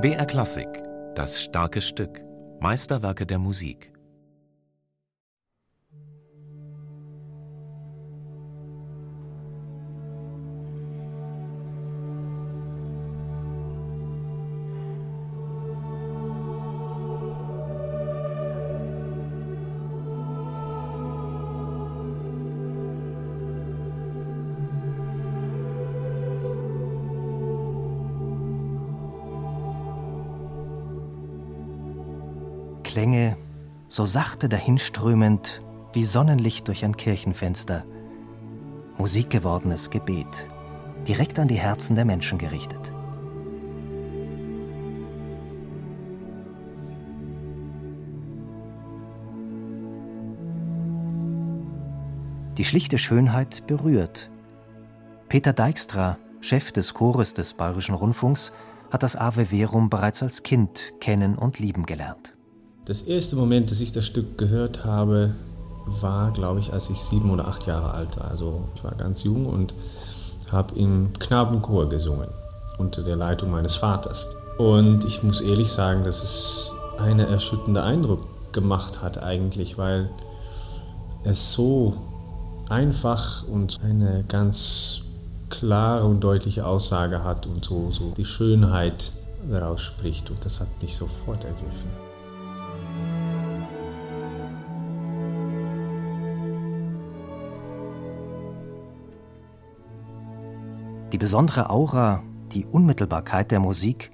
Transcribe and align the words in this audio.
BR 0.00 0.26
Klassik, 0.26 0.66
das 1.14 1.40
starke 1.40 1.80
Stück, 1.80 2.20
Meisterwerke 2.58 3.24
der 3.24 3.38
Musik. 3.38 3.91
Klänge, 32.92 33.38
so 33.88 34.04
sachte 34.04 34.50
dahinströmend 34.50 35.62
wie 35.94 36.04
Sonnenlicht 36.04 36.68
durch 36.68 36.84
ein 36.84 36.94
Kirchenfenster. 36.94 37.86
Musikgewordenes 38.98 39.88
Gebet, 39.88 40.46
direkt 41.08 41.38
an 41.38 41.48
die 41.48 41.58
Herzen 41.58 41.96
der 41.96 42.04
Menschen 42.04 42.36
gerichtet. 42.36 42.92
Die 52.58 52.64
schlichte 52.66 52.98
Schönheit 52.98 53.66
berührt. 53.66 54.30
Peter 55.30 55.54
Dijkstra, 55.54 56.18
Chef 56.42 56.72
des 56.72 56.92
Chores 56.92 57.32
des 57.32 57.54
Bayerischen 57.54 57.94
Rundfunks, 57.94 58.52
hat 58.90 59.02
das 59.02 59.16
Ave 59.16 59.46
Verum 59.46 59.88
bereits 59.88 60.22
als 60.22 60.42
Kind 60.42 60.92
kennen 61.00 61.36
und 61.38 61.58
lieben 61.58 61.86
gelernt. 61.86 62.34
Das 62.84 63.02
erste 63.02 63.36
Moment, 63.36 63.70
dass 63.70 63.80
ich 63.80 63.92
das 63.92 64.06
Stück 64.06 64.36
gehört 64.38 64.84
habe, 64.84 65.36
war, 65.86 66.32
glaube 66.32 66.58
ich, 66.58 66.72
als 66.72 66.90
ich 66.90 67.00
sieben 67.00 67.30
oder 67.30 67.46
acht 67.46 67.64
Jahre 67.66 67.94
alt 67.94 68.18
war. 68.18 68.28
Also 68.28 68.64
ich 68.74 68.82
war 68.82 68.92
ganz 68.96 69.22
jung 69.22 69.46
und 69.46 69.72
habe 70.50 70.74
im 70.74 71.12
Knabenchor 71.20 71.88
gesungen 71.88 72.28
unter 72.78 73.04
der 73.04 73.14
Leitung 73.14 73.52
meines 73.52 73.76
Vaters. 73.76 74.28
Und 74.58 75.04
ich 75.04 75.22
muss 75.22 75.40
ehrlich 75.40 75.70
sagen, 75.70 76.02
dass 76.02 76.24
es 76.24 76.72
einen 76.98 77.20
erschütternden 77.20 77.82
Eindruck 77.82 78.52
gemacht 78.52 79.00
hat 79.00 79.22
eigentlich, 79.22 79.78
weil 79.78 80.10
es 81.22 81.52
so 81.52 81.94
einfach 82.68 83.46
und 83.46 83.78
eine 83.84 84.24
ganz 84.26 85.02
klare 85.50 86.04
und 86.06 86.18
deutliche 86.20 86.66
Aussage 86.66 87.22
hat 87.22 87.46
und 87.46 87.64
so, 87.64 87.92
so 87.92 88.10
die 88.16 88.24
Schönheit 88.24 89.12
daraus 89.48 89.82
spricht. 89.82 90.30
Und 90.30 90.44
das 90.44 90.58
hat 90.58 90.68
mich 90.82 90.96
sofort 90.96 91.44
ergriffen. 91.44 92.11
Die 101.12 101.18
besondere 101.18 101.68
Aura, 101.68 102.22
die 102.52 102.64
Unmittelbarkeit 102.64 103.50
der 103.50 103.60
Musik 103.60 104.10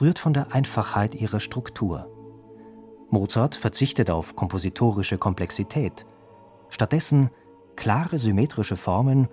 rührt 0.00 0.20
von 0.20 0.32
der 0.32 0.52
Einfachheit 0.52 1.16
ihrer 1.16 1.40
Struktur. 1.40 2.08
Mozart 3.10 3.56
verzichtet 3.56 4.08
auf 4.08 4.36
kompositorische 4.36 5.18
Komplexität. 5.18 6.06
Stattdessen 6.68 7.30
klare 7.74 8.18
symmetrische 8.18 8.76
Formen, 8.76 9.26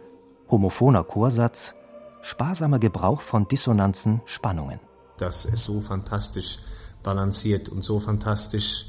homophoner 0.50 1.03
Chorsatz, 1.03 1.75
sparsamer 2.23 2.80
Gebrauch 2.80 3.22
von 3.22 3.47
Dissonanzen, 3.47 4.22
Spannungen. 4.25 4.80
Dass 5.17 5.45
es 5.45 5.64
so 5.64 5.81
fantastisch 5.81 6.58
balanciert 7.03 7.69
und 7.69 7.84
so 7.84 8.00
fantastisch 8.00 8.88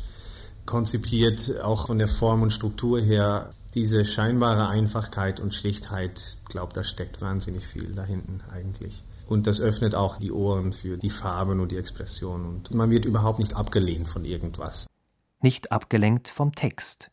konzipiert, 0.65 1.61
auch 1.63 1.89
von 1.89 1.99
der 1.99 2.09
Form 2.09 2.41
und 2.41 2.51
Struktur 2.51 2.99
her, 2.99 3.51
diese 3.77 4.07
scheinbare 4.07 4.69
Einfachkeit 4.69 5.39
und 5.39 5.55
Schlichtheit, 5.55 6.19
ich 6.19 6.45
glaube, 6.47 6.73
da 6.73 6.83
steckt 6.83 7.21
wahnsinnig 7.21 7.67
viel 7.67 7.95
da 7.95 8.03
hinten 8.05 8.41
eigentlich. 8.51 9.05
Und 9.29 9.47
das 9.47 9.61
öffnet 9.61 9.95
auch 9.95 10.17
die 10.17 10.33
Ohren 10.33 10.73
für 10.73 10.97
die 10.97 11.11
Farben 11.11 11.61
und 11.61 11.73
die 11.73 11.77
Expression. 11.77 12.47
Und 12.47 12.75
man 12.75 12.91
wird 12.91 13.05
überhaupt 13.05 13.39
nicht 13.39 13.55
abgelehnt 13.55 14.09
von 14.09 14.25
irgendwas. 14.25 14.87
Nicht 15.43 15.73
abgelenkt 15.73 16.29
vom 16.29 16.55
Text, 16.55 17.11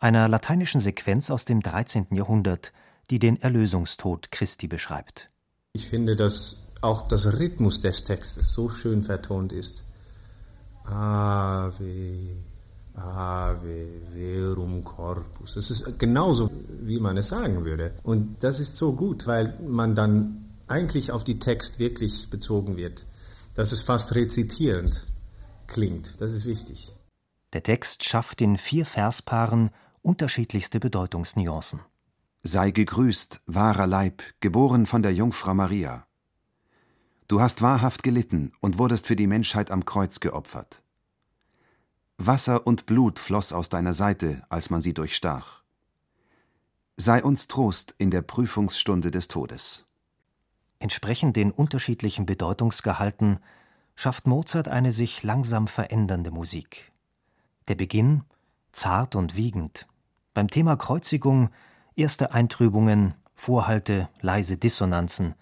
einer 0.00 0.28
lateinischen 0.28 0.80
Sequenz 0.80 1.30
aus 1.30 1.44
dem 1.44 1.60
13. 1.60 2.08
Jahrhundert, 2.10 2.72
die 3.08 3.20
den 3.20 3.40
Erlösungstod 3.40 4.32
Christi 4.32 4.66
beschreibt. 4.66 5.30
Ich 5.74 5.88
finde, 5.88 6.16
dass 6.16 6.72
auch 6.80 7.06
das 7.06 7.38
Rhythmus 7.38 7.78
des 7.78 8.02
Textes 8.02 8.52
so 8.52 8.68
schön 8.68 9.02
vertont 9.02 9.52
ist. 9.52 9.84
Ave, 10.84 12.36
Ave 12.94 13.88
verum 14.12 14.84
corpus. 14.84 15.54
Das 15.54 15.70
ist 15.70 15.98
genauso, 15.98 16.50
wie 16.80 16.98
man 16.98 17.16
es 17.16 17.28
sagen 17.28 17.64
würde. 17.64 17.92
Und 18.02 18.42
das 18.42 18.60
ist 18.60 18.76
so 18.76 18.94
gut, 18.94 19.26
weil 19.26 19.58
man 19.66 19.94
dann 19.94 20.44
eigentlich 20.66 21.12
auf 21.12 21.24
die 21.24 21.38
Text 21.38 21.78
wirklich 21.78 22.30
bezogen 22.30 22.76
wird. 22.76 23.06
Dass 23.54 23.72
es 23.72 23.82
fast 23.82 24.14
rezitierend 24.14 25.06
klingt. 25.66 26.20
Das 26.20 26.32
ist 26.32 26.44
wichtig. 26.44 26.92
Der 27.52 27.62
Text 27.62 28.04
schafft 28.04 28.40
in 28.40 28.56
vier 28.56 28.86
Verspaaren 28.86 29.70
unterschiedlichste 30.02 30.78
Bedeutungsnuancen. 30.80 31.80
Sei 32.42 32.70
gegrüßt, 32.70 33.42
wahrer 33.46 33.86
Leib, 33.86 34.22
geboren 34.40 34.86
von 34.86 35.02
der 35.02 35.12
Jungfrau 35.12 35.52
Maria. 35.52 36.06
Du 37.28 37.40
hast 37.40 37.60
wahrhaft 37.60 38.02
gelitten 38.02 38.52
und 38.60 38.78
wurdest 38.78 39.06
für 39.06 39.16
die 39.16 39.26
Menschheit 39.26 39.70
am 39.70 39.84
Kreuz 39.84 40.20
geopfert. 40.20 40.82
Wasser 42.22 42.66
und 42.66 42.84
Blut 42.84 43.18
floss 43.18 43.50
aus 43.50 43.70
deiner 43.70 43.94
Seite, 43.94 44.42
als 44.50 44.68
man 44.68 44.82
sie 44.82 44.92
durchstach. 44.92 45.62
Sei 46.98 47.24
uns 47.24 47.48
Trost 47.48 47.94
in 47.96 48.10
der 48.10 48.20
Prüfungsstunde 48.20 49.10
des 49.10 49.28
Todes. 49.28 49.86
Entsprechend 50.80 51.36
den 51.36 51.50
unterschiedlichen 51.50 52.26
Bedeutungsgehalten 52.26 53.40
schafft 53.94 54.26
Mozart 54.26 54.68
eine 54.68 54.92
sich 54.92 55.22
langsam 55.22 55.66
verändernde 55.66 56.30
Musik. 56.30 56.92
Der 57.68 57.74
Beginn 57.74 58.24
zart 58.70 59.16
und 59.16 59.34
wiegend. 59.34 59.86
Beim 60.34 60.48
Thema 60.48 60.76
Kreuzigung 60.76 61.48
erste 61.96 62.32
Eintrübungen, 62.32 63.14
Vorhalte, 63.34 64.10
leise 64.20 64.58
Dissonanzen, 64.58 65.36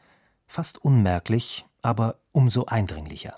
fast 0.46 0.78
unmerklich, 0.78 1.66
aber 1.82 2.20
umso 2.30 2.66
eindringlicher. 2.66 3.36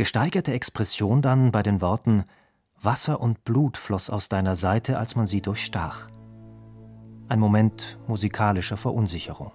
Gesteigerte 0.00 0.54
Expression 0.54 1.20
dann 1.20 1.52
bei 1.52 1.62
den 1.62 1.82
Worten 1.82 2.24
Wasser 2.80 3.20
und 3.20 3.44
Blut 3.44 3.76
floss 3.76 4.08
aus 4.08 4.30
deiner 4.30 4.56
Seite, 4.56 4.96
als 4.96 5.14
man 5.14 5.26
sie 5.26 5.42
durchstach. 5.42 6.08
Ein 7.28 7.38
Moment 7.38 7.98
musikalischer 8.06 8.78
Verunsicherung. 8.78 9.52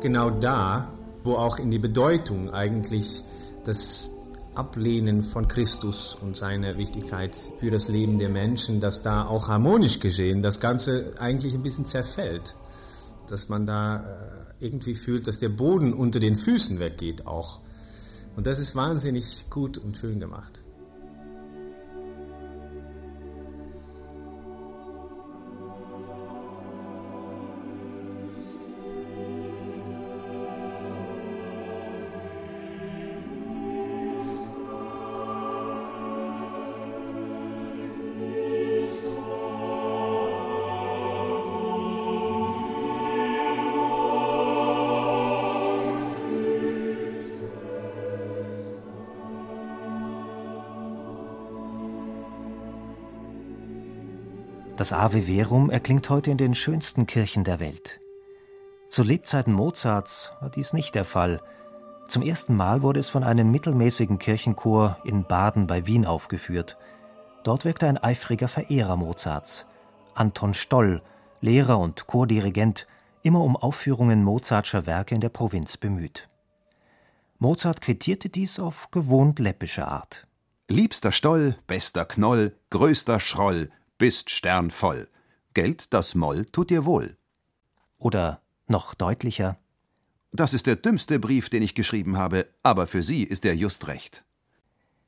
Genau 0.00 0.30
da 0.30 0.95
wo 1.26 1.34
auch 1.34 1.58
in 1.58 1.70
die 1.70 1.78
Bedeutung 1.78 2.50
eigentlich 2.50 3.24
das 3.64 4.12
Ablehnen 4.54 5.20
von 5.20 5.48
Christus 5.48 6.16
und 6.20 6.34
seine 6.34 6.78
Wichtigkeit 6.78 7.36
für 7.56 7.70
das 7.70 7.88
Leben 7.88 8.18
der 8.18 8.30
Menschen, 8.30 8.80
dass 8.80 9.02
da 9.02 9.26
auch 9.26 9.48
harmonisch 9.48 10.00
geschehen, 10.00 10.42
das 10.42 10.60
Ganze 10.60 11.12
eigentlich 11.18 11.54
ein 11.54 11.62
bisschen 11.62 11.84
zerfällt. 11.84 12.56
Dass 13.28 13.48
man 13.48 13.66
da 13.66 13.96
äh, 14.60 14.64
irgendwie 14.64 14.94
fühlt, 14.94 15.26
dass 15.26 15.38
der 15.38 15.50
Boden 15.50 15.92
unter 15.92 16.20
den 16.20 16.36
Füßen 16.36 16.78
weggeht 16.78 17.26
auch. 17.26 17.60
Und 18.36 18.46
das 18.46 18.58
ist 18.58 18.74
wahnsinnig 18.74 19.50
gut 19.50 19.76
und 19.76 19.96
schön 19.98 20.20
gemacht. 20.20 20.62
Das 54.76 54.92
Ave 54.92 55.22
Verum 55.22 55.70
erklingt 55.70 56.10
heute 56.10 56.30
in 56.30 56.36
den 56.36 56.54
schönsten 56.54 57.06
Kirchen 57.06 57.44
der 57.44 57.60
Welt. 57.60 57.98
Zu 58.90 59.02
Lebzeiten 59.02 59.54
Mozarts 59.54 60.32
war 60.40 60.50
dies 60.50 60.74
nicht 60.74 60.94
der 60.94 61.06
Fall. 61.06 61.40
Zum 62.08 62.20
ersten 62.20 62.54
Mal 62.54 62.82
wurde 62.82 63.00
es 63.00 63.08
von 63.08 63.24
einem 63.24 63.50
mittelmäßigen 63.50 64.18
Kirchenchor 64.18 64.98
in 65.02 65.24
Baden 65.24 65.66
bei 65.66 65.86
Wien 65.86 66.04
aufgeführt. 66.04 66.76
Dort 67.42 67.64
wirkte 67.64 67.86
ein 67.86 67.96
eifriger 67.96 68.48
Verehrer 68.48 68.96
Mozarts, 68.96 69.64
Anton 70.14 70.52
Stoll, 70.52 71.00
Lehrer 71.40 71.78
und 71.78 72.06
Chordirigent, 72.06 72.86
immer 73.22 73.40
um 73.40 73.56
Aufführungen 73.56 74.22
Mozartscher 74.22 74.84
Werke 74.84 75.14
in 75.14 75.22
der 75.22 75.30
Provinz 75.30 75.78
bemüht. 75.78 76.28
Mozart 77.38 77.80
quittierte 77.80 78.28
dies 78.28 78.58
auf 78.58 78.90
gewohnt 78.90 79.38
läppische 79.38 79.88
Art. 79.88 80.26
Liebster 80.68 81.12
Stoll, 81.12 81.56
bester 81.66 82.04
Knoll, 82.04 82.54
größter 82.70 83.20
Schroll, 83.20 83.70
bist 83.98 84.30
sternvoll. 84.30 85.08
Geld 85.54 85.92
das 85.92 86.14
Moll 86.14 86.44
tut 86.46 86.70
dir 86.70 86.84
wohl. 86.84 87.16
Oder 87.98 88.42
noch 88.66 88.94
deutlicher. 88.94 89.58
Das 90.32 90.52
ist 90.52 90.66
der 90.66 90.76
dümmste 90.76 91.18
Brief, 91.18 91.48
den 91.48 91.62
ich 91.62 91.74
geschrieben 91.74 92.16
habe, 92.18 92.46
aber 92.62 92.86
für 92.86 93.02
Sie 93.02 93.22
ist 93.22 93.44
er 93.44 93.54
just 93.54 93.86
recht. 93.86 94.24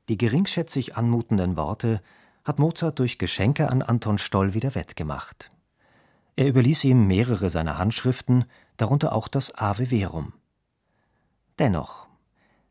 Die 0.07 0.17
geringschätzig 0.17 0.97
anmutenden 0.97 1.55
Worte 1.55 2.01
hat 2.43 2.57
Mozart 2.57 2.97
durch 2.97 3.19
Geschenke 3.19 3.69
an 3.69 3.83
Anton 3.83 4.17
Stoll 4.17 4.55
wieder 4.55 4.73
wettgemacht. 4.73 5.51
Er 6.35 6.47
überließ 6.47 6.83
ihm 6.85 7.05
mehrere 7.05 7.49
seiner 7.49 7.77
Handschriften, 7.77 8.45
darunter 8.77 9.13
auch 9.13 9.27
das 9.27 9.53
Ave 9.53 9.87
Verum. 9.87 10.33
Dennoch, 11.59 12.07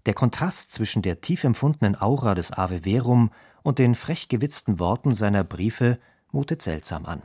der 0.07 0.15
Kontrast 0.15 0.73
zwischen 0.73 1.03
der 1.03 1.21
tief 1.21 1.45
empfundenen 1.45 2.01
Aura 2.01 2.35
des 2.35 2.51
Ave 2.51 2.81
Verum 2.81 3.31
und 3.69 3.79
den 3.79 3.95
frech 3.95 4.29
gewitzten 4.29 4.79
Worten 4.79 5.13
seiner 5.13 5.45
Briefe 5.45 5.99
mutet 6.33 6.63
seltsam 6.63 7.05
an. 7.05 7.21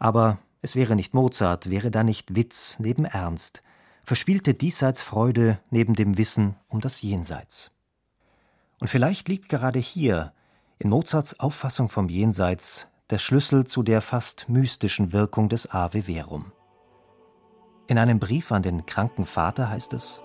Aber 0.00 0.40
es 0.60 0.74
wäre 0.74 0.96
nicht 0.96 1.14
Mozart, 1.14 1.70
wäre 1.70 1.92
da 1.92 2.02
nicht 2.02 2.34
Witz 2.34 2.80
neben 2.80 3.04
Ernst, 3.04 3.62
verspielte 4.02 4.54
Diesseitsfreude 4.54 5.60
neben 5.70 5.94
dem 5.94 6.18
Wissen 6.18 6.56
um 6.66 6.80
das 6.80 7.00
Jenseits. 7.00 7.70
Und 8.80 8.88
vielleicht 8.88 9.28
liegt 9.28 9.48
gerade 9.48 9.78
hier, 9.78 10.32
in 10.80 10.90
Mozarts 10.90 11.38
Auffassung 11.38 11.90
vom 11.90 12.08
Jenseits, 12.08 12.88
der 13.10 13.18
Schlüssel 13.18 13.68
zu 13.68 13.84
der 13.84 14.00
fast 14.00 14.48
mystischen 14.48 15.12
Wirkung 15.12 15.48
des 15.48 15.70
Ave 15.70 16.02
Verum. 16.02 16.50
In 17.86 17.98
einem 17.98 18.18
Brief 18.18 18.50
an 18.50 18.64
den 18.64 18.84
kranken 18.84 19.26
Vater 19.26 19.70
heißt 19.70 19.92
es: 19.92 20.20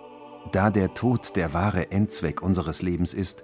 Da 0.51 0.71
der 0.71 0.95
Tod 0.95 1.35
der 1.35 1.53
wahre 1.53 1.91
Endzweck 1.91 2.41
unseres 2.41 2.81
Lebens 2.81 3.13
ist, 3.13 3.43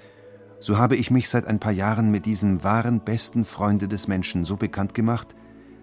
so 0.59 0.77
habe 0.77 0.95
ich 0.95 1.12
mich 1.12 1.30
seit 1.30 1.45
ein 1.45 1.59
paar 1.59 1.71
Jahren 1.71 2.12
mit 2.12 2.25
diesem 2.25 2.63
wahren 2.63 3.01
besten 3.01 3.45
Freunde 3.45 3.88
des 3.88 4.07
Menschen 4.07 4.44
so 4.44 4.56
bekannt 4.56 4.94
gemacht, 4.94 5.36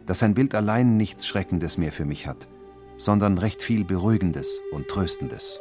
dass 0.07 0.19
sein 0.19 0.35
Bild 0.35 0.55
allein 0.55 0.97
nichts 0.97 1.27
Schreckendes 1.27 1.79
mehr 1.79 1.93
für 1.93 2.05
mich 2.05 2.27
hat, 2.27 2.49
sondern 2.97 3.39
recht 3.39 3.63
viel 3.63 3.85
Beruhigendes 3.85 4.61
und 4.73 4.89
Tröstendes. 4.89 5.61